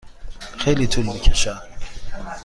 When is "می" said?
1.05-1.19